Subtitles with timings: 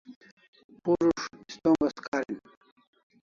[0.81, 2.39] Purus' ist'ongas karin